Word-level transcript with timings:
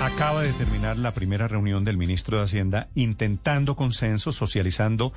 Acaba 0.00 0.42
de 0.42 0.52
terminar 0.52 0.98
la 0.98 1.14
primera 1.14 1.48
reunión 1.48 1.82
del 1.82 1.96
ministro 1.96 2.36
de 2.36 2.44
Hacienda 2.44 2.90
intentando 2.94 3.76
consenso, 3.76 4.30
socializando 4.30 5.14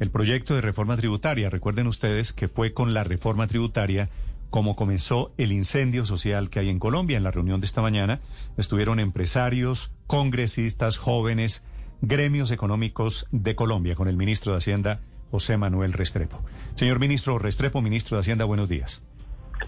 el 0.00 0.10
proyecto 0.10 0.54
de 0.54 0.62
reforma 0.62 0.96
tributaria. 0.96 1.50
Recuerden 1.50 1.86
ustedes 1.86 2.32
que 2.32 2.48
fue 2.48 2.72
con 2.72 2.94
la 2.94 3.04
reforma 3.04 3.46
tributaria 3.46 4.08
como 4.48 4.76
comenzó 4.76 5.32
el 5.36 5.52
incendio 5.52 6.06
social 6.06 6.48
que 6.48 6.58
hay 6.58 6.70
en 6.70 6.78
Colombia. 6.78 7.16
En 7.18 7.22
la 7.22 7.32
reunión 7.32 7.60
de 7.60 7.66
esta 7.66 7.82
mañana 7.82 8.20
estuvieron 8.56 8.98
empresarios, 8.98 9.92
congresistas, 10.06 10.96
jóvenes, 10.96 11.62
gremios 12.00 12.50
económicos 12.50 13.26
de 13.30 13.54
Colombia 13.54 13.94
con 13.94 14.08
el 14.08 14.16
ministro 14.16 14.52
de 14.52 14.58
Hacienda, 14.58 15.00
José 15.30 15.58
Manuel 15.58 15.92
Restrepo. 15.92 16.40
Señor 16.76 16.98
ministro 16.98 17.38
Restrepo, 17.38 17.82
ministro 17.82 18.16
de 18.16 18.20
Hacienda, 18.22 18.46
buenos 18.46 18.70
días. 18.70 19.02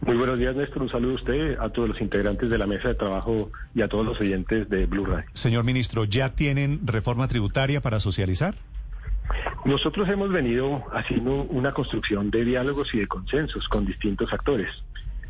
Muy 0.03 0.17
buenos 0.17 0.39
días, 0.39 0.55
Néstor. 0.55 0.83
Un 0.83 0.89
saludo 0.89 1.13
a 1.13 1.15
usted, 1.15 1.59
a 1.59 1.71
todos 1.71 1.89
los 1.89 2.01
integrantes 2.01 2.51
de 2.51 2.59
la 2.59 2.67
mesa 2.67 2.89
de 2.89 2.95
trabajo 2.95 3.51
y 3.75 3.83
a 3.83 3.89
todos 3.89 4.05
los 4.05 4.21
oyentes 4.21 4.69
de 4.69 4.87
Blue 4.87 5.07
Radio. 5.07 5.29
Señor 5.33 5.65
ministro, 5.65 6.05
¿ya 6.05 6.35
tienen 6.35 6.81
reforma 6.87 7.29
tributaria 7.29 7.80
para 7.80 8.01
socializar? 8.01 8.55
Nosotros 9.65 10.09
hemos 10.09 10.30
venido 10.30 10.85
haciendo 10.93 11.43
una 11.45 11.73
construcción 11.73 12.30
de 12.30 12.45
diálogos 12.45 12.95
y 12.95 12.99
de 12.99 13.09
consensos 13.09 13.66
con 13.69 13.85
distintos 13.85 14.33
actores. 14.33 14.71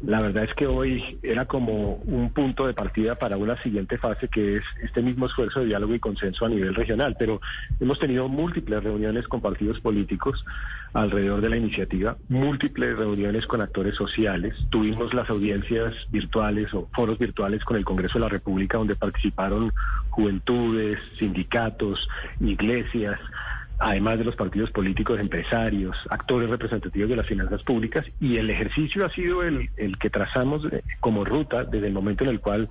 La 0.02 0.20
verdad 0.20 0.44
es 0.44 0.54
que 0.54 0.66
hoy 0.66 1.18
era 1.22 1.46
como 1.46 1.94
un 2.04 2.30
punto 2.30 2.66
de 2.66 2.74
partida 2.74 3.14
para 3.14 3.38
una 3.38 3.60
siguiente 3.62 3.96
fase 3.96 4.28
que 4.28 4.56
es 4.58 4.64
este 4.82 5.00
mismo 5.00 5.26
esfuerzo 5.26 5.60
de 5.60 5.66
diálogo 5.66 5.94
y 5.94 5.98
consenso 5.98 6.44
a 6.44 6.50
nivel 6.50 6.74
regional, 6.74 7.16
pero 7.18 7.40
hemos 7.80 7.98
tenido 7.98 8.28
múltiples 8.28 8.84
reuniones 8.84 9.26
con 9.26 9.40
partidos 9.40 9.80
políticos 9.80 10.44
alrededor 10.92 11.40
de 11.40 11.48
la 11.50 11.56
iniciativa, 11.56 12.16
múltiples 12.28 12.96
reuniones 12.96 13.46
con 13.46 13.60
actores 13.62 13.94
sociales, 13.94 14.54
tuvimos 14.70 15.14
las 15.14 15.30
audiencias 15.30 15.94
virtuales 16.10 16.72
o 16.74 16.88
foros 16.92 17.18
virtuales 17.18 17.64
con 17.64 17.76
el 17.76 17.84
Congreso 17.84 18.18
de 18.18 18.24
la 18.24 18.30
República 18.30 18.78
donde 18.78 18.96
participaron 18.96 19.72
juventudes, 20.10 20.98
sindicatos, 21.18 22.08
iglesias, 22.40 23.18
además 23.78 24.18
de 24.18 24.24
los 24.24 24.36
partidos 24.36 24.70
políticos, 24.70 25.20
empresarios, 25.20 25.96
actores 26.10 26.48
representativos 26.48 27.08
de 27.10 27.16
las 27.16 27.26
finanzas 27.26 27.62
públicas, 27.62 28.06
y 28.20 28.36
el 28.38 28.50
ejercicio 28.50 29.04
ha 29.04 29.10
sido 29.10 29.42
el, 29.42 29.70
el, 29.76 29.98
que 29.98 30.10
trazamos 30.10 30.64
eh, 30.72 30.82
como 31.00 31.24
ruta 31.24 31.64
desde 31.64 31.88
el 31.88 31.92
momento 31.92 32.24
en 32.24 32.30
el 32.30 32.40
cual 32.40 32.68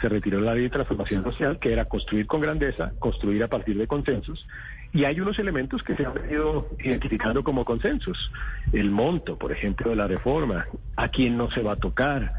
se 0.00 0.08
retiró 0.08 0.40
la 0.40 0.54
ley 0.54 0.64
de 0.64 0.70
transformación 0.70 1.24
social, 1.24 1.58
que 1.58 1.72
era 1.72 1.86
construir 1.86 2.26
con 2.26 2.40
grandeza, 2.40 2.92
construir 2.98 3.42
a 3.42 3.48
partir 3.48 3.76
de 3.76 3.86
consensos, 3.86 4.46
y 4.92 5.04
hay 5.04 5.20
unos 5.20 5.38
elementos 5.38 5.82
que 5.82 5.96
se 5.96 6.06
han 6.06 6.14
venido 6.14 6.68
identificando 6.78 7.44
como 7.44 7.64
consensos. 7.64 8.30
El 8.72 8.90
monto, 8.90 9.36
por 9.36 9.52
ejemplo, 9.52 9.90
de 9.90 9.96
la 9.96 10.06
reforma, 10.06 10.66
a 10.96 11.08
quién 11.08 11.36
no 11.36 11.50
se 11.50 11.62
va 11.62 11.72
a 11.72 11.76
tocar, 11.76 12.32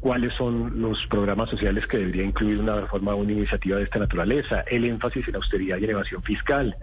cuáles 0.00 0.32
son 0.34 0.80
los 0.80 1.04
programas 1.06 1.50
sociales 1.50 1.86
que 1.86 1.98
debería 1.98 2.22
incluir 2.22 2.58
una 2.60 2.80
reforma 2.80 3.14
o 3.14 3.16
una 3.16 3.32
iniciativa 3.32 3.78
de 3.78 3.84
esta 3.84 3.98
naturaleza, 3.98 4.60
el 4.68 4.84
énfasis 4.84 5.26
en 5.26 5.36
austeridad 5.36 5.78
y 5.78 5.84
en 5.84 5.90
evasión 5.90 6.22
fiscal, 6.22 6.76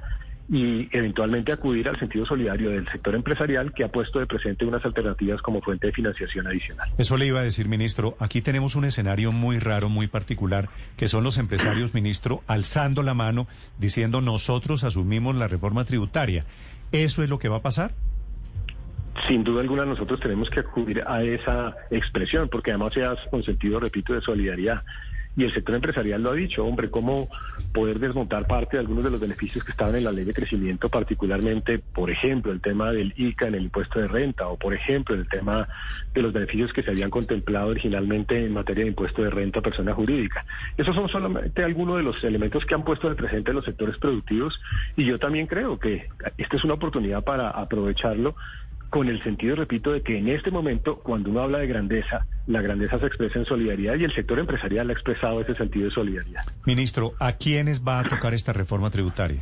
y 0.49 0.89
eventualmente 0.91 1.52
acudir 1.52 1.88
al 1.88 1.97
sentido 1.97 2.25
solidario 2.25 2.69
del 2.72 2.88
sector 2.89 3.16
empresarial 3.16 3.73
que 3.73 3.84
ha 3.84 3.88
puesto 3.88 4.19
de 4.19 4.28
presente 4.28 4.66
unas 4.66 4.84
alternativas 4.84 5.41
como 5.41 5.62
fuente 5.62 5.88
de 5.88 5.94
financiación 5.94 6.47
adicional. 6.47 6.90
Eso 6.97 7.18
le 7.18 7.25
iba 7.25 7.40
a 7.40 7.44
decir, 7.44 7.68
ministro. 7.68 8.16
Aquí 8.19 8.41
tenemos 8.41 8.75
un 8.75 8.85
escenario 8.85 9.31
muy 9.31 9.59
raro, 9.59 9.90
muy 9.90 10.07
particular, 10.07 10.69
que 10.97 11.07
son 11.07 11.23
los 11.23 11.38
empresarios, 11.38 11.94
ministro, 11.94 12.44
alzando 12.47 13.03
la 13.03 13.13
mano, 13.13 13.47
diciendo 13.79 14.22
nosotros 14.22 14.84
asumimos 14.84 15.35
la 15.35 15.47
reforma 15.47 15.85
tributaria. 15.85 16.45
¿Eso 16.91 17.23
es 17.23 17.29
lo 17.29 17.39
que 17.39 17.50
va 17.50 17.57
a 17.57 17.62
pasar? 17.62 17.94
Sin 19.28 19.44
duda 19.44 19.62
alguna 19.62 19.85
nosotros 19.85 20.19
tenemos 20.19 20.50
que 20.50 20.59
acudir 20.59 21.03
a 21.06 21.23
esa 21.23 21.75
expresión, 21.91 22.50
porque 22.50 22.72
además 22.72 22.94
se 22.94 23.06
hace 23.06 23.29
con 23.29 23.44
sentido, 23.44 23.79
repito, 23.79 24.13
de 24.13 24.22
solidaridad. 24.22 24.84
Y 25.35 25.44
el 25.44 25.53
sector 25.53 25.75
empresarial 25.75 26.21
lo 26.21 26.31
ha 26.31 26.35
dicho, 26.35 26.63
hombre, 26.63 26.91
cómo 26.91 27.27
poder 27.73 27.99
desmontar 27.99 28.45
parte 28.45 28.77
de 28.77 28.81
algunos 28.81 29.03
de 29.03 29.09
los 29.09 29.19
beneficios 29.19 29.63
que 29.63 29.71
estaban 29.71 29.95
en 29.95 30.03
la 30.03 30.11
ley 30.11 30.25
de 30.25 30.33
crecimiento, 30.33 30.89
particularmente, 30.89 31.79
por 31.79 32.11
ejemplo, 32.11 32.51
el 32.51 32.61
tema 32.61 32.91
del 32.91 33.13
ICA 33.17 33.47
en 33.47 33.55
el 33.55 33.63
impuesto 33.63 33.99
de 33.99 34.07
renta, 34.07 34.47
o 34.47 34.57
por 34.57 34.73
ejemplo, 34.73 35.16
el 35.16 35.27
tema 35.27 35.67
de 36.13 36.21
los 36.21 36.33
beneficios 36.33 36.71
que 36.71 36.83
se 36.83 36.91
habían 36.91 37.09
contemplado 37.09 37.69
originalmente 37.69 38.45
en 38.45 38.53
materia 38.53 38.83
de 38.83 38.89
impuesto 38.89 39.23
de 39.23 39.31
renta 39.31 39.59
a 39.59 39.63
persona 39.63 39.94
jurídica. 39.94 40.45
Esos 40.77 40.95
son 40.95 41.09
solamente 41.09 41.63
algunos 41.63 41.97
de 41.97 42.03
los 42.03 42.23
elementos 42.23 42.65
que 42.65 42.75
han 42.75 42.83
puesto 42.83 43.09
de 43.09 43.15
presente 43.15 43.53
los 43.53 43.65
sectores 43.65 43.97
productivos, 43.97 44.59
y 44.95 45.05
yo 45.05 45.17
también 45.17 45.47
creo 45.47 45.79
que 45.79 46.09
esta 46.38 46.57
es 46.57 46.63
una 46.63 46.75
oportunidad 46.75 47.23
para 47.23 47.50
aprovecharlo 47.50 48.35
con 48.94 49.09
el 49.09 49.24
sentido, 49.24 49.56
repito, 49.56 49.92
de 49.92 50.04
que 50.04 50.20
en 50.20 50.30
este 50.30 50.52
momento, 50.52 51.00
cuando 51.00 51.31
uno 51.31 51.42
habla 51.42 51.58
de 51.58 51.66
grandeza, 51.66 52.28
la 52.46 52.62
grandeza 52.62 53.00
se 53.00 53.08
expresa 53.08 53.40
en 53.40 53.46
solidaridad 53.46 53.96
y 53.96 54.04
el 54.04 54.14
sector 54.14 54.38
empresarial 54.38 54.88
ha 54.88 54.94
expresado 54.94 55.42
ese 55.42 55.56
sentido 55.56 55.86
de 55.86 55.92
solidaridad. 55.92 56.44
Ministro, 56.64 57.14
¿a 57.18 57.31
quiénes 57.31 57.84
va 57.84 58.02
a 58.02 58.04
tocar 58.04 58.36
esta 58.36 58.54
reforma 58.54 58.92
tributaria? 58.92 59.42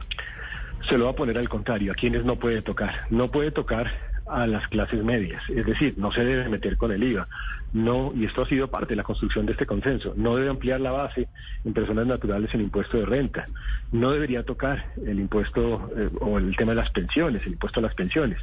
Se 0.87 0.97
lo 0.97 1.03
va 1.03 1.11
a 1.11 1.15
poner 1.15 1.37
al 1.37 1.49
contrario, 1.49 1.91
a 1.91 1.95
quienes 1.95 2.23
no 2.23 2.37
puede 2.37 2.61
tocar. 2.61 3.07
No 3.09 3.29
puede 3.29 3.51
tocar 3.51 3.91
a 4.31 4.47
las 4.47 4.67
clases 4.69 5.03
medias, 5.03 5.43
es 5.49 5.65
decir, 5.65 5.95
no 5.97 6.11
se 6.11 6.23
debe 6.23 6.47
meter 6.49 6.77
con 6.77 6.91
el 6.91 7.03
IVA, 7.03 7.27
no, 7.73 8.11
y 8.15 8.25
esto 8.25 8.41
ha 8.41 8.47
sido 8.47 8.69
parte 8.69 8.89
de 8.89 8.95
la 8.97 9.03
construcción 9.03 9.45
de 9.45 9.53
este 9.53 9.65
consenso, 9.65 10.13
no 10.15 10.35
debe 10.35 10.49
ampliar 10.49 10.81
la 10.81 10.91
base 10.91 11.27
en 11.63 11.73
personas 11.73 12.05
naturales 12.07 12.53
en 12.53 12.61
impuesto 12.61 12.97
de 12.97 13.05
renta, 13.05 13.47
no 13.91 14.11
debería 14.11 14.43
tocar 14.43 14.85
el 15.05 15.19
impuesto 15.19 15.89
eh, 15.95 16.09
o 16.19 16.37
el 16.37 16.55
tema 16.55 16.71
de 16.71 16.81
las 16.81 16.91
pensiones, 16.91 17.41
el 17.45 17.53
impuesto 17.53 17.79
a 17.79 17.83
las 17.83 17.95
pensiones, 17.95 18.39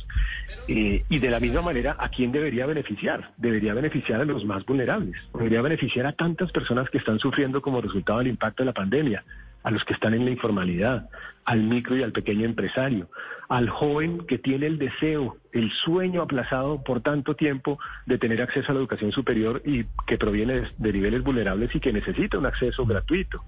eh, 0.67 1.05
y 1.09 1.19
de 1.19 1.31
la 1.31 1.41
misma 1.41 1.63
manera, 1.63 1.97
¿a 1.99 2.09
quién 2.09 2.33
debería 2.33 2.67
beneficiar? 2.67 3.33
Debería 3.37 3.75
beneficiar 3.75 4.21
a 4.21 4.25
los 4.25 4.45
más 4.45 4.65
vulnerables, 4.65 5.17
debería 5.35 5.63
beneficiar 5.63 6.07
a 6.07 6.13
tantas 6.13 6.53
personas 6.53 6.89
que 6.91 6.99
están 6.99 7.19
sufriendo 7.19 7.61
como 7.63 7.81
resultado 7.81 8.19
del 8.19 8.29
impacto 8.29 8.63
de 8.63 8.67
la 8.67 8.75
pandemia, 8.75 9.25
a 9.63 9.71
los 9.71 9.85
que 9.85 9.93
están 9.93 10.15
en 10.15 10.25
la 10.25 10.31
informalidad, 10.31 11.09
al 11.45 11.63
micro 11.63 11.97
y 11.97 12.03
al 12.03 12.13
pequeño 12.13 12.45
empresario, 12.45 13.09
al 13.49 13.71
joven 13.71 14.27
que 14.27 14.39
tiene 14.39 14.67
el 14.67 14.79
deseo, 14.79 15.39
el 15.53 15.73
sueño 15.73 16.23
aplazado 16.23 16.83
por 16.83 17.01
tanto 17.01 17.35
tiempo 17.35 17.79
de 18.05 18.19
tener 18.19 18.43
acceso 18.43 18.71
a 18.71 18.75
la 18.75 18.81
educación 18.81 19.13
superior 19.13 19.63
y 19.65 19.85
que 20.07 20.19
proviene 20.19 20.65
de 20.77 20.93
niveles 20.93 21.23
vulnerables 21.23 21.75
y 21.75 21.81
que 21.81 21.93
necesita 21.93 22.39
un 22.39 22.47
acceso 22.47 22.85
gratuito, 22.85 23.43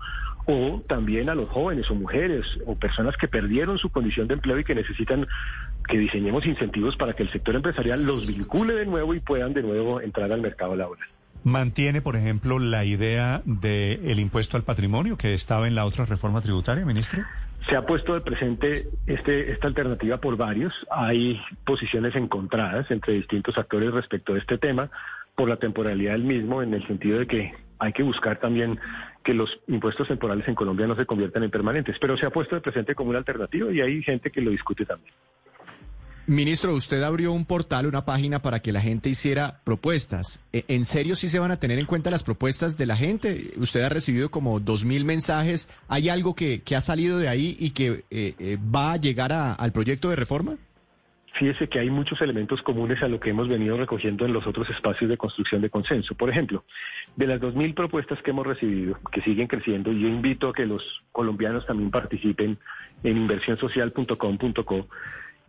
o 0.46 0.82
también 0.88 1.28
a 1.28 1.34
los 1.34 1.48
jóvenes 1.50 1.90
o 1.90 1.94
mujeres 1.94 2.46
o 2.64 2.74
personas 2.74 3.16
que 3.18 3.28
perdieron 3.28 3.78
su 3.78 3.90
condición 3.90 4.26
de 4.28 4.34
empleo 4.34 4.58
y 4.58 4.64
que 4.64 4.74
necesitan 4.74 5.26
que 5.86 5.98
diseñemos 5.98 6.46
incentivos 6.46 6.96
para 6.96 7.12
que 7.12 7.22
el 7.22 7.30
sector 7.30 7.54
empresarial 7.54 8.02
los 8.02 8.26
vincule 8.26 8.74
de 8.74 8.86
nuevo 8.86 9.14
y 9.14 9.20
puedan 9.20 9.52
de 9.52 9.62
nuevo 9.62 10.00
entrar 10.00 10.32
al 10.32 10.40
mercado 10.40 10.74
laboral. 10.74 11.08
¿Mantiene, 11.44 12.02
por 12.02 12.16
ejemplo, 12.16 12.58
la 12.58 12.84
idea 12.84 13.42
del 13.44 14.20
impuesto 14.20 14.56
al 14.56 14.62
patrimonio 14.62 15.16
que 15.16 15.34
estaba 15.34 15.66
en 15.68 15.74
la 15.74 15.86
otra 15.86 16.04
reforma 16.04 16.42
tributaria, 16.42 16.84
ministro? 16.84 17.22
Se 17.68 17.76
ha 17.76 17.86
puesto 17.86 18.14
de 18.14 18.20
presente 18.20 18.88
este, 19.06 19.52
esta 19.52 19.66
alternativa 19.66 20.18
por 20.18 20.36
varios. 20.36 20.72
Hay 20.90 21.40
posiciones 21.64 22.14
encontradas 22.14 22.90
entre 22.90 23.14
distintos 23.14 23.56
actores 23.58 23.92
respecto 23.92 24.34
a 24.34 24.38
este 24.38 24.58
tema 24.58 24.90
por 25.34 25.48
la 25.48 25.56
temporalidad 25.56 26.12
del 26.12 26.24
mismo, 26.24 26.62
en 26.62 26.74
el 26.74 26.86
sentido 26.86 27.18
de 27.18 27.26
que 27.26 27.54
hay 27.78 27.92
que 27.92 28.02
buscar 28.02 28.38
también 28.38 28.78
que 29.24 29.34
los 29.34 29.60
impuestos 29.66 30.08
temporales 30.08 30.46
en 30.48 30.54
Colombia 30.54 30.86
no 30.86 30.96
se 30.96 31.06
conviertan 31.06 31.42
en 31.42 31.50
permanentes, 31.50 31.98
pero 31.98 32.16
se 32.16 32.26
ha 32.26 32.30
puesto 32.30 32.54
de 32.54 32.60
presente 32.60 32.94
como 32.94 33.10
una 33.10 33.18
alternativa 33.18 33.70
y 33.72 33.80
hay 33.80 34.02
gente 34.02 34.30
que 34.30 34.40
lo 34.40 34.50
discute 34.50 34.84
también. 34.84 35.14
Ministro, 36.30 36.74
usted 36.74 37.02
abrió 37.02 37.32
un 37.32 37.44
portal, 37.44 37.86
una 37.86 38.04
página 38.04 38.40
para 38.40 38.60
que 38.60 38.70
la 38.70 38.80
gente 38.80 39.08
hiciera 39.08 39.62
propuestas. 39.64 40.40
¿E, 40.52 40.64
¿En 40.68 40.84
serio 40.84 41.16
sí 41.16 41.28
se 41.28 41.40
van 41.40 41.50
a 41.50 41.56
tener 41.56 41.80
en 41.80 41.86
cuenta 41.86 42.08
las 42.08 42.22
propuestas 42.22 42.78
de 42.78 42.86
la 42.86 42.94
gente? 42.94 43.50
Usted 43.56 43.82
ha 43.82 43.88
recibido 43.88 44.30
como 44.30 44.60
dos 44.60 44.84
mil 44.84 45.04
mensajes. 45.04 45.68
¿Hay 45.88 46.08
algo 46.08 46.36
que, 46.36 46.62
que, 46.62 46.76
ha 46.76 46.80
salido 46.80 47.18
de 47.18 47.28
ahí 47.28 47.56
y 47.58 47.70
que 47.70 48.04
eh, 48.12 48.34
eh, 48.38 48.58
va 48.72 48.92
a 48.92 48.96
llegar 48.96 49.32
a, 49.32 49.54
al 49.54 49.72
proyecto 49.72 50.08
de 50.08 50.14
reforma? 50.14 50.54
Fíjese 51.36 51.68
que 51.68 51.80
hay 51.80 51.90
muchos 51.90 52.20
elementos 52.20 52.62
comunes 52.62 53.02
a 53.02 53.08
lo 53.08 53.18
que 53.18 53.30
hemos 53.30 53.48
venido 53.48 53.76
recogiendo 53.76 54.24
en 54.24 54.32
los 54.32 54.46
otros 54.46 54.70
espacios 54.70 55.10
de 55.10 55.16
construcción 55.16 55.60
de 55.62 55.70
consenso. 55.70 56.14
Por 56.14 56.30
ejemplo, 56.30 56.64
de 57.16 57.26
las 57.26 57.40
dos 57.40 57.56
mil 57.56 57.74
propuestas 57.74 58.22
que 58.22 58.30
hemos 58.30 58.46
recibido, 58.46 59.00
que 59.10 59.20
siguen 59.22 59.48
creciendo, 59.48 59.90
yo 59.90 60.06
invito 60.06 60.50
a 60.50 60.52
que 60.52 60.64
los 60.64 61.02
colombianos 61.10 61.66
también 61.66 61.90
participen 61.90 62.56
en 63.02 63.16
inversionsocial.com.co 63.16 64.86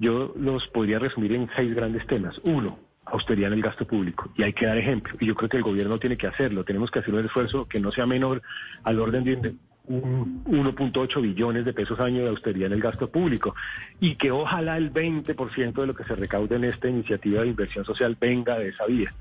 yo 0.01 0.33
los 0.36 0.68
podría 0.69 0.98
resumir 0.98 1.31
en 1.33 1.48
seis 1.56 1.74
grandes 1.75 2.06
temas. 2.07 2.42
Uno, 2.44 2.80
austeridad 3.06 3.51
en 3.51 3.59
el 3.59 3.63
gasto 3.63 3.86
público 3.86 4.31
y 4.36 4.42
hay 4.42 4.51
que 4.51 4.65
dar 4.65 4.77
ejemplo. 4.77 5.15
Y 5.19 5.27
yo 5.27 5.36
creo 5.36 5.48
que 5.48 5.57
el 5.57 5.63
gobierno 5.63 6.00
tiene 6.00 6.18
que 6.18 6.25
hacerlo. 6.25 6.63
Tenemos 6.63 6.89
que 6.89 7.00
hacer 7.00 7.13
un 7.13 7.24
esfuerzo 7.24 7.68
que 7.68 7.80
no 7.80 7.92
sea 7.92 8.07
menor 8.07 8.42
al 8.83 9.00
orden 9.00 9.24
de 9.24 9.56
un 9.86 10.44
1.8 10.45 11.21
billones 11.21 11.65
de 11.65 11.74
pesos 11.74 12.00
año 12.00 12.24
de 12.24 12.30
austeridad 12.30 12.68
en 12.68 12.74
el 12.74 12.81
gasto 12.81 13.12
público 13.12 13.53
y 14.00 14.15
que 14.15 14.31
ojalá 14.31 14.77
el 14.77 14.92
20% 14.92 15.74
de 15.74 15.88
lo 15.88 15.95
que 15.95 16.04
se 16.04 16.15
recaude 16.15 16.56
en 16.56 16.63
esta 16.63 16.89
iniciativa 16.89 17.42
de 17.42 17.50
inversión 17.50 17.86
social 17.86 18.18
venga 18.19 18.57
de 18.57 18.69
esa 18.69 18.88
vía. 18.88 19.13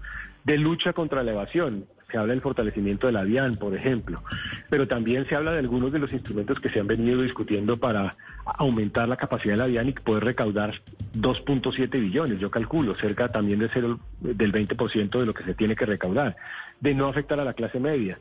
De 0.44 0.56
lucha 0.56 0.94
contra 0.94 1.22
la 1.22 1.32
evasión, 1.32 1.84
se 2.10 2.18
habla 2.18 2.32
del 2.32 2.42
fortalecimiento 2.42 3.06
de 3.06 3.12
la 3.12 3.24
por 3.58 3.74
ejemplo, 3.74 4.22
pero 4.68 4.88
también 4.88 5.26
se 5.26 5.34
habla 5.34 5.52
de 5.52 5.58
algunos 5.58 5.92
de 5.92 5.98
los 5.98 6.12
instrumentos 6.12 6.58
que 6.60 6.68
se 6.70 6.80
han 6.80 6.86
venido 6.86 7.22
discutiendo 7.22 7.78
para 7.78 8.16
aumentar 8.44 9.08
la 9.08 9.16
capacidad 9.16 9.56
de 9.56 9.72
la 9.72 9.82
y 9.82 9.92
poder 9.92 10.24
recaudar 10.24 10.74
2.7 11.14 11.90
billones, 11.90 12.38
yo 12.38 12.50
calculo, 12.50 12.94
cerca 12.96 13.30
también 13.30 13.58
de 13.58 13.70
cero, 13.72 14.00
del 14.20 14.52
20% 14.52 15.18
de 15.18 15.26
lo 15.26 15.34
que 15.34 15.44
se 15.44 15.54
tiene 15.54 15.76
que 15.76 15.86
recaudar, 15.86 16.36
de 16.80 16.94
no 16.94 17.06
afectar 17.06 17.38
a 17.40 17.44
la 17.44 17.54
clase 17.54 17.78
media, 17.78 18.18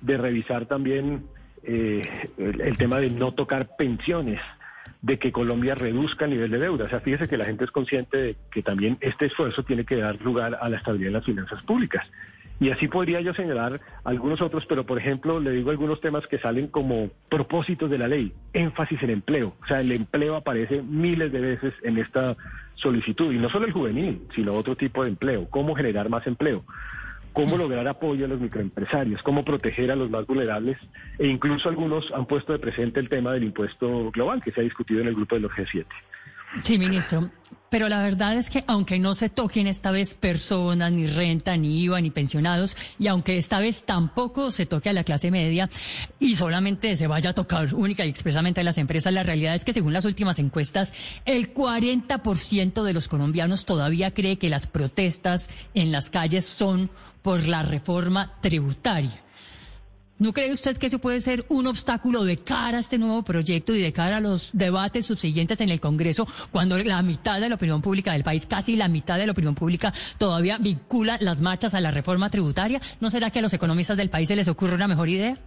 de 0.00 0.18
revisar 0.18 0.66
también 0.66 1.24
eh, 1.62 2.02
el, 2.38 2.60
el 2.60 2.76
tema 2.76 3.00
de 3.00 3.10
no 3.10 3.32
tocar 3.32 3.76
pensiones 3.76 4.40
de 5.02 5.18
que 5.18 5.32
Colombia 5.32 5.74
reduzca 5.74 6.26
el 6.26 6.32
nivel 6.32 6.50
de 6.50 6.58
deuda. 6.58 6.84
O 6.84 6.88
sea, 6.88 7.00
fíjese 7.00 7.28
que 7.28 7.38
la 7.38 7.46
gente 7.46 7.64
es 7.64 7.70
consciente 7.70 8.16
de 8.16 8.36
que 8.52 8.62
también 8.62 8.98
este 9.00 9.26
esfuerzo 9.26 9.62
tiene 9.62 9.84
que 9.84 9.96
dar 9.96 10.20
lugar 10.20 10.58
a 10.60 10.68
la 10.68 10.76
estabilidad 10.76 11.10
de 11.10 11.18
las 11.18 11.24
finanzas 11.24 11.62
públicas. 11.62 12.06
Y 12.60 12.70
así 12.70 12.88
podría 12.88 13.22
yo 13.22 13.32
señalar 13.32 13.80
algunos 14.04 14.42
otros, 14.42 14.66
pero 14.66 14.84
por 14.84 14.98
ejemplo, 14.98 15.40
le 15.40 15.50
digo 15.50 15.70
algunos 15.70 16.00
temas 16.02 16.26
que 16.26 16.38
salen 16.38 16.66
como 16.68 17.08
propósitos 17.30 17.88
de 17.88 17.96
la 17.96 18.06
ley, 18.06 18.34
énfasis 18.52 19.02
en 19.02 19.10
empleo. 19.10 19.54
O 19.62 19.66
sea, 19.66 19.80
el 19.80 19.90
empleo 19.92 20.36
aparece 20.36 20.82
miles 20.82 21.32
de 21.32 21.40
veces 21.40 21.72
en 21.82 21.96
esta 21.96 22.36
solicitud, 22.74 23.32
y 23.32 23.38
no 23.38 23.48
solo 23.48 23.64
el 23.64 23.72
juvenil, 23.72 24.22
sino 24.34 24.54
otro 24.54 24.76
tipo 24.76 25.02
de 25.02 25.08
empleo, 25.10 25.48
cómo 25.48 25.74
generar 25.74 26.10
más 26.10 26.26
empleo 26.26 26.64
cómo 27.32 27.56
lograr 27.56 27.86
apoyo 27.86 28.24
a 28.24 28.28
los 28.28 28.40
microempresarios, 28.40 29.22
cómo 29.22 29.44
proteger 29.44 29.90
a 29.90 29.96
los 29.96 30.10
más 30.10 30.26
vulnerables 30.26 30.78
e 31.18 31.26
incluso 31.28 31.68
algunos 31.68 32.10
han 32.12 32.26
puesto 32.26 32.52
de 32.52 32.58
presente 32.58 33.00
el 33.00 33.08
tema 33.08 33.32
del 33.32 33.44
impuesto 33.44 34.10
global 34.10 34.42
que 34.42 34.52
se 34.52 34.60
ha 34.60 34.64
discutido 34.64 35.00
en 35.00 35.08
el 35.08 35.14
grupo 35.14 35.36
de 35.36 35.42
los 35.42 35.52
G7. 35.52 35.86
Sí, 36.62 36.78
ministro. 36.78 37.30
Pero 37.70 37.88
la 37.88 38.02
verdad 38.02 38.36
es 38.36 38.50
que 38.50 38.64
aunque 38.66 38.98
no 38.98 39.14
se 39.14 39.28
toquen 39.28 39.68
esta 39.68 39.92
vez 39.92 40.14
personas, 40.14 40.90
ni 40.90 41.06
renta, 41.06 41.56
ni 41.56 41.82
IVA, 41.82 42.00
ni 42.00 42.10
pensionados, 42.10 42.76
y 42.98 43.06
aunque 43.06 43.38
esta 43.38 43.60
vez 43.60 43.84
tampoco 43.84 44.50
se 44.50 44.66
toque 44.66 44.88
a 44.88 44.92
la 44.92 45.04
clase 45.04 45.30
media 45.30 45.70
y 46.18 46.34
solamente 46.34 46.96
se 46.96 47.06
vaya 47.06 47.30
a 47.30 47.34
tocar 47.34 47.72
única 47.72 48.04
y 48.04 48.08
expresamente 48.08 48.60
a 48.60 48.64
las 48.64 48.76
empresas, 48.78 49.12
la 49.12 49.22
realidad 49.22 49.54
es 49.54 49.64
que 49.64 49.72
según 49.72 49.92
las 49.92 50.04
últimas 50.04 50.40
encuestas, 50.40 50.92
el 51.24 51.54
40% 51.54 52.82
de 52.82 52.92
los 52.92 53.06
colombianos 53.06 53.64
todavía 53.64 54.12
cree 54.12 54.36
que 54.36 54.50
las 54.50 54.66
protestas 54.66 55.48
en 55.72 55.92
las 55.92 56.10
calles 56.10 56.44
son 56.44 56.90
por 57.22 57.46
la 57.46 57.62
reforma 57.62 58.34
tributaria. 58.40 59.22
¿No 60.20 60.34
cree 60.34 60.52
usted 60.52 60.76
que 60.76 60.88
eso 60.88 60.98
puede 60.98 61.22
ser 61.22 61.46
un 61.48 61.66
obstáculo 61.66 62.24
de 62.24 62.36
cara 62.36 62.76
a 62.76 62.80
este 62.80 62.98
nuevo 62.98 63.22
proyecto 63.22 63.74
y 63.74 63.80
de 63.80 63.90
cara 63.90 64.18
a 64.18 64.20
los 64.20 64.50
debates 64.52 65.06
subsiguientes 65.06 65.58
en 65.62 65.70
el 65.70 65.80
Congreso, 65.80 66.28
cuando 66.52 66.76
la 66.76 67.00
mitad 67.00 67.40
de 67.40 67.48
la 67.48 67.54
opinión 67.54 67.80
pública 67.80 68.12
del 68.12 68.22
país, 68.22 68.44
casi 68.44 68.76
la 68.76 68.88
mitad 68.88 69.16
de 69.16 69.24
la 69.24 69.32
opinión 69.32 69.54
pública, 69.54 69.94
todavía 70.18 70.58
vincula 70.58 71.16
las 71.22 71.40
marchas 71.40 71.72
a 71.72 71.80
la 71.80 71.90
reforma 71.90 72.28
tributaria? 72.28 72.82
¿No 73.00 73.08
será 73.08 73.30
que 73.30 73.38
a 73.38 73.42
los 73.42 73.54
economistas 73.54 73.96
del 73.96 74.10
país 74.10 74.28
se 74.28 74.36
les 74.36 74.46
ocurre 74.48 74.74
una 74.74 74.88
mejor 74.88 75.08
idea? 75.08 75.38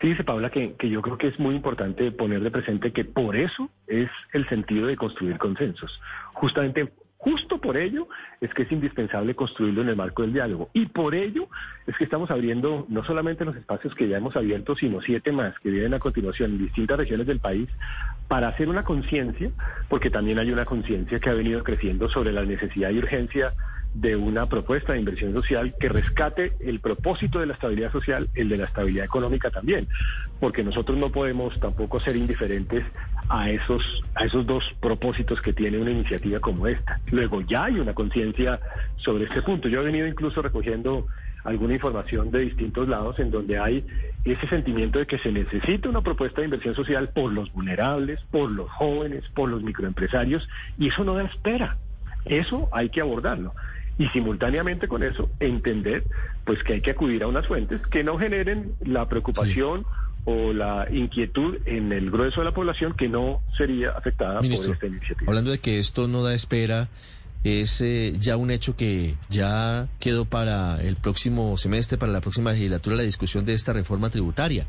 dice 0.00 0.22
Paula, 0.22 0.48
que, 0.50 0.76
yo 0.88 1.02
creo 1.02 1.18
que 1.18 1.26
es 1.26 1.38
muy 1.40 1.56
importante 1.56 2.12
poner 2.12 2.40
de 2.42 2.52
presente 2.52 2.92
que 2.92 3.04
por 3.04 3.36
eso 3.36 3.68
es 3.88 4.08
el 4.32 4.48
sentido 4.48 4.86
de 4.86 4.96
construir 4.96 5.38
consensos. 5.38 6.00
Justamente 6.34 6.92
Justo 7.22 7.58
por 7.58 7.76
ello 7.76 8.08
es 8.40 8.52
que 8.54 8.62
es 8.62 8.72
indispensable 8.72 9.34
construirlo 9.34 9.82
en 9.82 9.90
el 9.90 9.96
marco 9.96 10.22
del 10.22 10.32
diálogo. 10.32 10.70
Y 10.72 10.86
por 10.86 11.14
ello 11.14 11.48
es 11.86 11.94
que 11.98 12.04
estamos 12.04 12.30
abriendo 12.30 12.86
no 12.88 13.04
solamente 13.04 13.44
los 13.44 13.56
espacios 13.56 13.94
que 13.94 14.08
ya 14.08 14.16
hemos 14.16 14.36
abierto, 14.36 14.74
sino 14.74 15.02
siete 15.02 15.30
más 15.30 15.58
que 15.58 15.68
vienen 15.68 15.92
a 15.92 15.98
continuación 15.98 16.52
en 16.52 16.58
distintas 16.58 16.96
regiones 16.96 17.26
del 17.26 17.38
país 17.38 17.68
para 18.26 18.48
hacer 18.48 18.70
una 18.70 18.84
conciencia, 18.84 19.50
porque 19.88 20.08
también 20.08 20.38
hay 20.38 20.50
una 20.50 20.64
conciencia 20.64 21.20
que 21.20 21.28
ha 21.28 21.34
venido 21.34 21.62
creciendo 21.62 22.08
sobre 22.08 22.32
la 22.32 22.46
necesidad 22.46 22.88
y 22.88 22.98
urgencia 22.98 23.52
de 23.94 24.14
una 24.14 24.46
propuesta 24.46 24.92
de 24.92 25.00
inversión 25.00 25.34
social 25.34 25.74
que 25.78 25.88
rescate 25.88 26.52
el 26.60 26.80
propósito 26.80 27.40
de 27.40 27.46
la 27.46 27.54
estabilidad 27.54 27.90
social, 27.90 28.28
el 28.34 28.48
de 28.48 28.58
la 28.58 28.64
estabilidad 28.64 29.04
económica 29.04 29.50
también, 29.50 29.88
porque 30.38 30.62
nosotros 30.62 30.96
no 30.96 31.10
podemos 31.10 31.58
tampoco 31.58 31.98
ser 32.00 32.16
indiferentes 32.16 32.84
a 33.28 33.50
esos, 33.50 33.82
a 34.14 34.24
esos 34.24 34.46
dos 34.46 34.64
propósitos 34.80 35.40
que 35.40 35.52
tiene 35.52 35.78
una 35.78 35.90
iniciativa 35.90 36.38
como 36.40 36.66
esta. 36.66 37.00
Luego 37.10 37.40
ya 37.42 37.64
hay 37.64 37.80
una 37.80 37.94
conciencia 37.94 38.60
sobre 38.96 39.24
este 39.24 39.42
punto. 39.42 39.68
Yo 39.68 39.80
he 39.80 39.84
venido 39.84 40.06
incluso 40.06 40.40
recogiendo 40.40 41.06
alguna 41.44 41.74
información 41.74 42.30
de 42.30 42.40
distintos 42.40 42.86
lados 42.88 43.18
en 43.18 43.30
donde 43.30 43.58
hay 43.58 43.84
ese 44.24 44.46
sentimiento 44.46 44.98
de 44.98 45.06
que 45.06 45.18
se 45.18 45.32
necesita 45.32 45.88
una 45.88 46.02
propuesta 46.02 46.42
de 46.42 46.46
inversión 46.46 46.74
social 46.74 47.08
por 47.08 47.32
los 47.32 47.50
vulnerables, 47.52 48.20
por 48.30 48.50
los 48.50 48.70
jóvenes, 48.70 49.24
por 49.34 49.48
los 49.48 49.62
microempresarios, 49.62 50.48
y 50.78 50.88
eso 50.88 51.02
no 51.02 51.14
da 51.14 51.24
espera. 51.24 51.76
Eso 52.26 52.68
hay 52.72 52.90
que 52.90 53.00
abordarlo 53.00 53.54
y 53.98 54.08
simultáneamente 54.08 54.88
con 54.88 55.02
eso 55.02 55.30
entender 55.40 56.04
pues 56.44 56.62
que 56.62 56.74
hay 56.74 56.80
que 56.80 56.92
acudir 56.92 57.22
a 57.22 57.26
unas 57.26 57.46
fuentes 57.46 57.80
que 57.88 58.02
no 58.02 58.18
generen 58.18 58.74
la 58.84 59.08
preocupación 59.08 59.84
o 60.24 60.52
la 60.52 60.86
inquietud 60.90 61.58
en 61.66 61.92
el 61.92 62.10
grueso 62.10 62.40
de 62.40 62.46
la 62.46 62.54
población 62.54 62.94
que 62.94 63.08
no 63.08 63.42
sería 63.56 63.90
afectada 63.90 64.40
por 64.40 64.50
esta 64.50 64.86
iniciativa. 64.86 65.28
Hablando 65.28 65.50
de 65.50 65.58
que 65.58 65.78
esto 65.78 66.08
no 66.08 66.22
da 66.22 66.34
espera, 66.34 66.88
es 67.44 67.80
eh, 67.80 68.14
ya 68.18 68.36
un 68.36 68.50
hecho 68.50 68.76
que 68.76 69.14
ya 69.30 69.88
quedó 69.98 70.26
para 70.26 70.80
el 70.82 70.96
próximo 70.96 71.56
semestre, 71.56 71.96
para 71.96 72.12
la 72.12 72.20
próxima 72.20 72.52
legislatura, 72.52 72.96
la 72.96 73.02
discusión 73.02 73.44
de 73.46 73.54
esta 73.54 73.72
reforma 73.72 74.10
tributaria. 74.10 74.66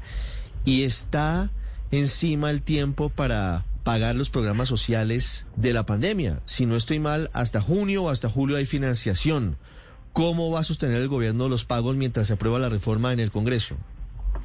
Y 0.63 0.83
está 0.83 1.49
encima 1.91 2.49
el 2.49 2.61
tiempo 2.61 3.09
para 3.09 3.65
pagar 3.83 4.15
los 4.15 4.29
programas 4.29 4.67
sociales 4.67 5.47
de 5.55 5.73
la 5.73 5.85
pandemia. 5.85 6.39
Si 6.45 6.65
no 6.65 6.75
estoy 6.75 6.99
mal, 6.99 7.29
hasta 7.33 7.61
junio 7.61 8.03
o 8.03 8.09
hasta 8.09 8.29
julio 8.29 8.57
hay 8.57 8.65
financiación. 8.65 9.57
¿Cómo 10.13 10.51
va 10.51 10.59
a 10.59 10.63
sostener 10.63 11.01
el 11.01 11.07
gobierno 11.07 11.47
los 11.49 11.65
pagos 11.65 11.95
mientras 11.95 12.27
se 12.27 12.33
aprueba 12.33 12.59
la 12.59 12.69
reforma 12.69 13.13
en 13.13 13.19
el 13.19 13.31
Congreso? 13.31 13.77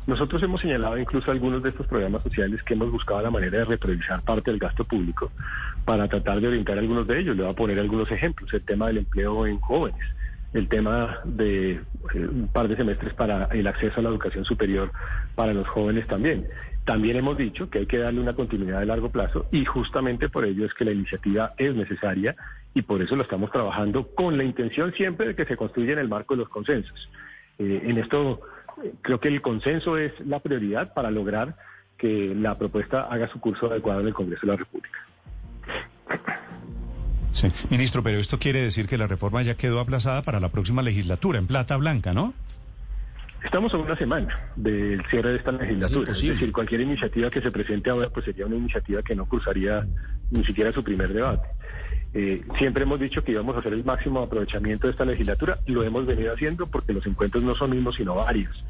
Nosotros 0.06 0.40
hemos 0.42 0.60
señalado 0.60 0.96
incluso 0.98 1.32
algunos 1.32 1.62
de 1.62 1.70
estos 1.70 1.86
programas 1.86 2.22
sociales 2.22 2.62
que 2.62 2.74
hemos 2.74 2.92
buscado 2.92 3.22
la 3.22 3.30
manera 3.30 3.58
de 3.58 3.64
retrovisar 3.64 4.22
parte 4.22 4.52
del 4.52 4.60
gasto 4.60 4.84
público 4.84 5.32
para 5.84 6.06
tratar 6.06 6.40
de 6.40 6.46
orientar 6.46 6.78
algunos 6.78 7.08
de 7.08 7.18
ellos. 7.18 7.36
Le 7.36 7.42
voy 7.42 7.52
a 7.52 7.56
poner 7.56 7.80
algunos 7.80 8.10
ejemplos. 8.12 8.52
El 8.54 8.62
tema 8.62 8.86
del 8.86 8.98
empleo 8.98 9.46
en 9.46 9.58
jóvenes, 9.58 10.00
el 10.52 10.68
tema 10.68 11.20
de 11.24 11.72
eh, 11.72 11.80
un 12.14 12.48
par 12.52 12.68
de 12.68 12.76
semestres 12.76 13.14
para 13.14 13.44
el 13.46 13.66
acceso 13.66 14.00
a 14.00 14.02
la 14.02 14.08
educación 14.08 14.44
superior 14.44 14.90
para 15.34 15.52
los 15.52 15.68
jóvenes 15.68 16.06
también. 16.06 16.46
También 16.84 17.16
hemos 17.16 17.36
dicho 17.36 17.68
que 17.68 17.80
hay 17.80 17.86
que 17.86 17.98
darle 17.98 18.20
una 18.20 18.34
continuidad 18.34 18.80
de 18.80 18.86
largo 18.86 19.10
plazo 19.10 19.46
y 19.50 19.64
justamente 19.64 20.28
por 20.28 20.44
ello 20.44 20.64
es 20.64 20.72
que 20.72 20.84
la 20.84 20.92
iniciativa 20.92 21.52
es 21.58 21.74
necesaria 21.74 22.36
y 22.74 22.82
por 22.82 23.02
eso 23.02 23.16
lo 23.16 23.22
estamos 23.22 23.50
trabajando 23.50 24.08
con 24.14 24.36
la 24.38 24.44
intención 24.44 24.92
siempre 24.92 25.26
de 25.26 25.34
que 25.34 25.46
se 25.46 25.56
construya 25.56 25.94
en 25.94 25.98
el 25.98 26.08
marco 26.08 26.34
de 26.34 26.40
los 26.40 26.48
consensos. 26.48 27.10
Eh, 27.58 27.82
en 27.84 27.98
esto 27.98 28.40
eh, 28.84 28.92
creo 29.02 29.18
que 29.18 29.28
el 29.28 29.42
consenso 29.42 29.98
es 29.98 30.12
la 30.20 30.40
prioridad 30.40 30.94
para 30.94 31.10
lograr 31.10 31.56
que 31.98 32.34
la 32.36 32.56
propuesta 32.56 33.02
haga 33.02 33.28
su 33.28 33.40
curso 33.40 33.66
adecuado 33.66 34.00
en 34.00 34.08
el 34.08 34.14
Congreso 34.14 34.46
de 34.46 34.52
la 34.52 34.58
República. 34.58 34.98
Sí, 37.36 37.52
ministro, 37.68 38.02
pero 38.02 38.18
esto 38.18 38.38
quiere 38.38 38.62
decir 38.62 38.86
que 38.86 38.96
la 38.96 39.06
reforma 39.06 39.42
ya 39.42 39.56
quedó 39.56 39.78
aplazada 39.78 40.22
para 40.22 40.40
la 40.40 40.48
próxima 40.48 40.80
legislatura 40.80 41.38
en 41.38 41.46
plata 41.46 41.76
blanca, 41.76 42.14
¿no? 42.14 42.32
Estamos 43.44 43.74
a 43.74 43.76
una 43.76 43.94
semana 43.94 44.50
del 44.56 45.04
cierre 45.10 45.32
de 45.32 45.36
esta 45.36 45.52
legislatura. 45.52 46.12
Es, 46.12 46.22
decir, 46.22 46.50
cualquier 46.50 46.80
iniciativa 46.80 47.28
que 47.28 47.42
se 47.42 47.50
presente 47.50 47.90
ahora 47.90 48.08
pues 48.08 48.24
sería 48.24 48.46
una 48.46 48.56
iniciativa 48.56 49.02
que 49.02 49.14
no 49.14 49.26
cruzaría 49.26 49.86
ni 50.30 50.44
siquiera 50.46 50.72
su 50.72 50.82
primer 50.82 51.12
debate. 51.12 51.46
Eh, 52.14 52.42
siempre 52.56 52.84
hemos 52.84 52.98
dicho 52.98 53.22
que 53.22 53.32
íbamos 53.32 53.54
a 53.54 53.58
hacer 53.58 53.74
el 53.74 53.84
máximo 53.84 54.20
aprovechamiento 54.20 54.86
de 54.86 54.92
esta 54.92 55.04
legislatura. 55.04 55.58
Lo 55.66 55.82
hemos 55.82 56.06
venido 56.06 56.32
haciendo 56.32 56.66
porque 56.66 56.94
los 56.94 57.06
encuentros 57.06 57.44
no 57.44 57.54
son 57.54 57.72
unos 57.72 57.96
sino 57.96 58.14
varios. 58.14 58.64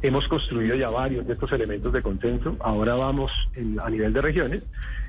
Hemos 0.00 0.26
construido 0.26 0.74
ya 0.74 0.88
varios 0.88 1.26
de 1.26 1.34
estos 1.34 1.52
elementos 1.52 1.92
de 1.92 2.00
consenso. 2.00 2.56
Ahora 2.60 2.94
vamos 2.94 3.30
a 3.82 3.90
nivel 3.90 4.14
de 4.14 4.22
regiones 4.22 4.62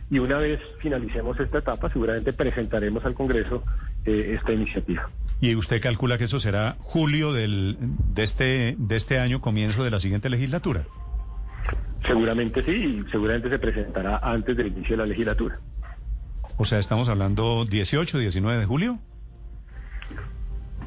y 0.09 0.19
una 0.19 0.37
vez 0.37 0.59
finalicemos 0.79 1.39
esta 1.39 1.59
etapa 1.59 1.89
seguramente 1.91 2.33
presentaremos 2.33 3.03
al 3.05 3.13
Congreso 3.13 3.63
eh, 4.05 4.35
esta 4.37 4.53
iniciativa. 4.53 5.09
¿Y 5.41 5.55
usted 5.55 5.81
calcula 5.81 6.17
que 6.17 6.23
eso 6.23 6.39
será 6.39 6.77
julio 6.79 7.33
del, 7.33 7.77
de, 7.79 8.23
este, 8.23 8.75
de 8.77 8.95
este 8.95 9.19
año, 9.19 9.41
comienzo 9.41 9.83
de 9.83 9.91
la 9.91 9.99
siguiente 9.99 10.29
legislatura? 10.29 10.85
Seguramente 12.05 12.63
sí, 12.63 12.71
y 13.05 13.11
seguramente 13.11 13.49
se 13.49 13.59
presentará 13.59 14.17
antes 14.17 14.55
del 14.55 14.67
inicio 14.67 14.95
de 14.95 15.03
la 15.03 15.05
legislatura. 15.05 15.59
O 16.57 16.65
sea, 16.65 16.79
estamos 16.79 17.09
hablando 17.09 17.65
18, 17.65 18.17
19 18.17 18.59
de 18.59 18.65
julio. 18.65 18.99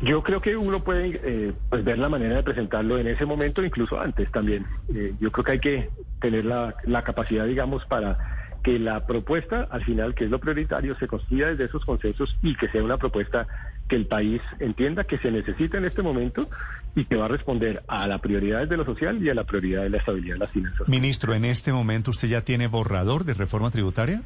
Yo 0.03 0.23
creo 0.23 0.41
que 0.41 0.57
uno 0.57 0.83
puede 0.83 1.21
eh, 1.23 1.53
pues 1.69 1.85
ver 1.85 1.99
la 1.99 2.09
manera 2.09 2.37
de 2.37 2.43
presentarlo 2.43 2.99
en 2.99 3.07
ese 3.07 3.27
momento, 3.27 3.63
incluso 3.63 4.01
antes 4.01 4.33
también. 4.33 4.67
Eh, 4.95 5.13
yo 5.21 5.31
creo 5.31 5.45
que 5.45 5.53
hay 5.53 5.61
que 5.61 5.91
tener 6.21 6.47
la, 6.47 6.75
la 6.85 7.03
capacidad, 7.03 7.45
digamos, 7.45 7.85
para 7.85 8.30
que 8.63 8.79
la 8.79 9.07
propuesta, 9.07 9.67
al 9.71 9.85
final, 9.85 10.15
que 10.15 10.25
es 10.25 10.31
lo 10.31 10.39
prioritario, 10.39 10.97
se 10.99 11.07
construya 11.07 11.49
desde 11.49 11.65
esos 11.65 11.85
consensos 11.85 12.37
y 12.43 12.55
que 12.57 12.69
sea 12.69 12.83
una 12.83 12.99
propuesta 12.99 13.47
que 13.89 13.97
el 13.97 14.07
país 14.07 14.41
entienda 14.59 15.05
que 15.05 15.19
se 15.19 15.31
necesita 15.31 15.79
en 15.79 15.85
este 15.85 16.03
momento 16.03 16.49
y 16.95 17.05
que 17.05 17.17
va 17.17 17.25
a 17.25 17.29
responder 17.29 17.83
a 17.89 18.07
la 18.07 18.19
prioridad 18.19 18.67
de 18.69 18.77
lo 18.77 18.85
social 18.85 19.23
y 19.23 19.31
a 19.31 19.35
la 19.35 19.45
prioridad 19.45 19.83
de 19.83 19.91
la 19.91 19.99
estabilidad 19.99 20.35
de 20.35 20.41
las 20.41 20.51
finanzas. 20.51 20.89
Ministro, 20.89 21.35
en 21.35 21.45
este 21.45 21.73
momento 21.73 22.11
usted 22.11 22.29
ya 22.29 22.43
tiene 22.43 22.69
borrador 22.69 23.25
de 23.25 23.35
reforma 23.35 23.71
tributaria. 23.71 24.23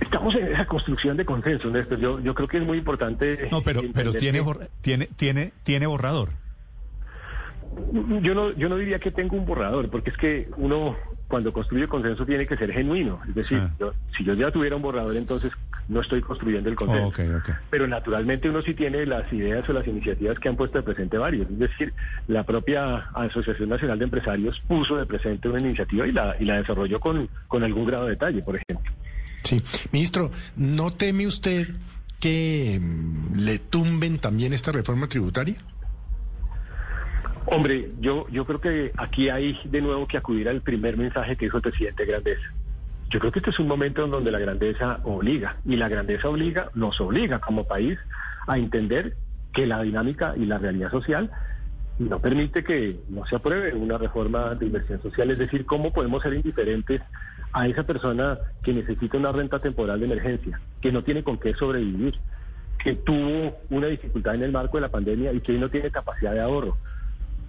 Estamos 0.00 0.34
en 0.34 0.52
esa 0.52 0.66
construcción 0.66 1.16
de 1.16 1.24
consenso, 1.24 1.70
Néstor. 1.70 1.98
Yo, 1.98 2.20
yo 2.20 2.34
creo 2.34 2.48
que 2.48 2.58
es 2.58 2.64
muy 2.64 2.78
importante. 2.78 3.48
No, 3.50 3.62
pero, 3.62 3.82
pero 3.94 4.12
tiene, 4.12 4.44
tiene, 4.82 5.08
tiene, 5.16 5.52
tiene 5.62 5.86
borrador. 5.86 6.30
Yo 8.22 8.34
no, 8.34 8.52
yo 8.52 8.68
no 8.68 8.76
diría 8.76 8.98
que 8.98 9.10
tengo 9.10 9.36
un 9.36 9.46
borrador, 9.46 9.88
porque 9.90 10.10
es 10.10 10.16
que 10.16 10.48
uno 10.56 10.96
cuando 11.28 11.52
construye 11.52 11.86
consenso 11.86 12.24
tiene 12.24 12.46
que 12.46 12.56
ser 12.56 12.72
genuino. 12.72 13.20
Es 13.28 13.34
decir, 13.34 13.58
ah. 13.58 13.92
si 14.16 14.24
yo 14.24 14.34
ya 14.34 14.50
tuviera 14.50 14.76
un 14.76 14.82
borrador, 14.82 15.16
entonces 15.16 15.52
no 15.88 16.00
estoy 16.00 16.20
construyendo 16.22 16.68
el 16.68 16.76
consenso. 16.76 17.12
Pero 17.70 17.86
naturalmente 17.86 18.48
uno 18.48 18.62
sí 18.62 18.74
tiene 18.74 19.04
las 19.06 19.30
ideas 19.32 19.68
o 19.68 19.72
las 19.72 19.86
iniciativas 19.86 20.38
que 20.38 20.48
han 20.48 20.56
puesto 20.56 20.78
de 20.78 20.84
presente 20.84 21.18
varios. 21.18 21.50
Es 21.50 21.58
decir, 21.58 21.92
la 22.26 22.44
propia 22.44 23.08
Asociación 23.14 23.68
Nacional 23.68 23.98
de 23.98 24.04
Empresarios 24.04 24.60
puso 24.66 24.96
de 24.96 25.06
presente 25.06 25.48
una 25.48 25.60
iniciativa 25.60 26.06
y 26.06 26.12
la, 26.12 26.36
y 26.40 26.44
la 26.44 26.56
desarrolló 26.56 26.98
con, 26.98 27.28
con 27.46 27.62
algún 27.62 27.86
grado 27.86 28.04
de 28.04 28.10
detalle, 28.10 28.42
por 28.42 28.56
ejemplo. 28.56 28.92
Sí, 29.44 29.62
ministro, 29.92 30.30
¿no 30.56 30.90
teme 30.92 31.26
usted 31.26 31.68
que 32.20 32.78
mm, 32.80 33.38
le 33.38 33.58
tumben 33.58 34.18
también 34.18 34.52
esta 34.52 34.72
reforma 34.72 35.08
tributaria? 35.08 35.56
Hombre, 37.50 37.92
yo, 38.00 38.26
yo 38.28 38.44
creo 38.44 38.60
que 38.60 38.92
aquí 38.96 39.30
hay 39.30 39.58
de 39.64 39.80
nuevo 39.80 40.06
que 40.06 40.18
acudir 40.18 40.50
al 40.50 40.60
primer 40.60 40.98
mensaje 40.98 41.34
que 41.36 41.46
dijo 41.46 41.56
el 41.56 41.62
presidente 41.62 42.04
Grandeza. 42.04 42.52
Yo 43.08 43.18
creo 43.20 43.32
que 43.32 43.38
este 43.38 43.50
es 43.50 43.58
un 43.58 43.68
momento 43.68 44.04
en 44.04 44.10
donde 44.10 44.30
la 44.30 44.38
grandeza 44.38 45.00
obliga, 45.04 45.56
y 45.64 45.76
la 45.76 45.88
grandeza 45.88 46.28
obliga, 46.28 46.70
nos 46.74 47.00
obliga 47.00 47.38
como 47.38 47.64
país 47.64 47.98
a 48.46 48.58
entender 48.58 49.16
que 49.54 49.66
la 49.66 49.80
dinámica 49.82 50.34
y 50.36 50.44
la 50.44 50.58
realidad 50.58 50.90
social 50.90 51.30
no 51.98 52.20
permite 52.20 52.62
que 52.62 53.00
no 53.08 53.24
se 53.26 53.36
apruebe 53.36 53.74
una 53.74 53.96
reforma 53.96 54.54
de 54.54 54.66
inversión 54.66 55.00
social, 55.00 55.30
es 55.30 55.38
decir, 55.38 55.64
cómo 55.64 55.90
podemos 55.90 56.22
ser 56.22 56.34
indiferentes 56.34 57.00
a 57.52 57.66
esa 57.66 57.84
persona 57.84 58.38
que 58.62 58.74
necesita 58.74 59.16
una 59.16 59.32
renta 59.32 59.58
temporal 59.58 59.98
de 59.98 60.04
emergencia, 60.04 60.60
que 60.82 60.92
no 60.92 61.02
tiene 61.02 61.24
con 61.24 61.38
qué 61.38 61.54
sobrevivir, 61.54 62.14
que 62.78 62.94
tuvo 62.94 63.56
una 63.70 63.86
dificultad 63.86 64.34
en 64.34 64.42
el 64.42 64.52
marco 64.52 64.76
de 64.76 64.82
la 64.82 64.90
pandemia 64.90 65.32
y 65.32 65.40
que 65.40 65.56
no 65.58 65.70
tiene 65.70 65.90
capacidad 65.90 66.34
de 66.34 66.40
ahorro. 66.40 66.76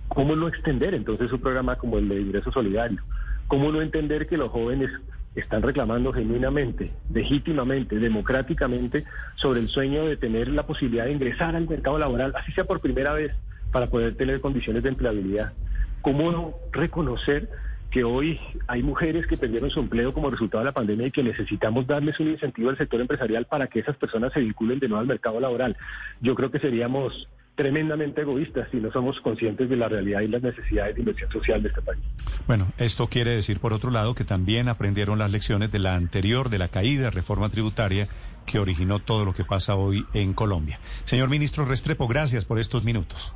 ¿Cómo 0.09 0.35
no 0.35 0.47
extender 0.47 0.93
entonces 0.95 1.31
un 1.31 1.39
programa 1.39 1.75
como 1.77 1.97
el 1.97 2.09
de 2.09 2.19
ingreso 2.19 2.51
solidario? 2.51 3.01
¿Cómo 3.47 3.71
no 3.71 3.81
entender 3.81 4.27
que 4.27 4.37
los 4.37 4.51
jóvenes 4.51 4.89
están 5.35 5.61
reclamando 5.61 6.11
genuinamente, 6.11 6.91
legítimamente, 7.13 7.97
democráticamente 7.97 9.05
sobre 9.35 9.59
el 9.59 9.69
sueño 9.69 10.05
de 10.05 10.17
tener 10.17 10.47
la 10.49 10.65
posibilidad 10.65 11.05
de 11.05 11.13
ingresar 11.13 11.55
al 11.55 11.67
mercado 11.67 11.99
laboral, 11.99 12.33
así 12.35 12.51
sea 12.51 12.63
por 12.65 12.81
primera 12.81 13.13
vez, 13.13 13.31
para 13.71 13.87
poder 13.87 14.15
tener 14.15 14.41
condiciones 14.41 14.83
de 14.83 14.89
empleabilidad? 14.89 15.53
¿Cómo 16.01 16.31
no 16.31 16.55
reconocer 16.71 17.49
que 17.91 18.03
hoy 18.03 18.39
hay 18.67 18.83
mujeres 18.83 19.27
que 19.27 19.37
perdieron 19.37 19.69
su 19.69 19.79
empleo 19.79 20.13
como 20.13 20.29
resultado 20.29 20.59
de 20.59 20.65
la 20.65 20.73
pandemia 20.73 21.07
y 21.07 21.11
que 21.11 21.23
necesitamos 21.23 21.87
darles 21.87 22.19
un 22.19 22.29
incentivo 22.29 22.69
al 22.69 22.77
sector 22.77 23.01
empresarial 23.01 23.45
para 23.45 23.67
que 23.67 23.79
esas 23.79 23.97
personas 23.97 24.33
se 24.33 24.39
vinculen 24.39 24.79
de 24.79 24.87
nuevo 24.87 25.01
al 25.01 25.07
mercado 25.07 25.39
laboral? 25.39 25.77
Yo 26.21 26.35
creo 26.35 26.51
que 26.51 26.59
seríamos 26.59 27.27
tremendamente 27.59 28.21
egoístas 28.21 28.69
si 28.71 28.77
no 28.77 28.89
somos 28.89 29.19
conscientes 29.19 29.69
de 29.69 29.75
la 29.75 29.89
realidad 29.89 30.21
y 30.21 30.29
las 30.29 30.41
necesidades 30.41 30.95
de 30.95 31.01
inversión 31.01 31.29
social 31.29 31.61
de 31.61 31.67
este 31.67 31.81
país. 31.81 31.99
Bueno, 32.47 32.71
esto 32.77 33.07
quiere 33.07 33.31
decir, 33.31 33.59
por 33.59 33.73
otro 33.73 33.91
lado, 33.91 34.15
que 34.15 34.23
también 34.23 34.69
aprendieron 34.69 35.19
las 35.19 35.29
lecciones 35.29 35.69
de 35.69 35.79
la 35.79 35.95
anterior, 35.95 36.49
de 36.49 36.57
la 36.57 36.69
caída 36.69 37.09
reforma 37.09 37.49
tributaria 37.49 38.07
que 38.45 38.59
originó 38.59 38.99
todo 38.99 39.25
lo 39.25 39.33
que 39.33 39.43
pasa 39.43 39.75
hoy 39.75 40.05
en 40.13 40.33
Colombia. 40.33 40.79
Señor 41.03 41.27
ministro 41.27 41.65
Restrepo, 41.65 42.07
gracias 42.07 42.45
por 42.45 42.59
estos 42.59 42.85
minutos. 42.85 43.35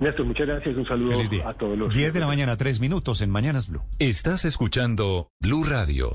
Néstor, 0.00 0.24
muchas 0.24 0.46
gracias. 0.46 0.74
Un 0.74 0.86
saludo 0.86 1.20
a 1.46 1.52
todos 1.52 1.76
los. 1.76 1.92
10 1.92 2.14
de 2.14 2.20
la 2.20 2.26
mañana, 2.26 2.56
3 2.56 2.80
minutos 2.80 3.20
en 3.20 3.28
Mañanas 3.28 3.68
Blue. 3.68 3.82
Estás 3.98 4.46
escuchando 4.46 5.28
Blue 5.42 5.64
Radio. 5.64 6.14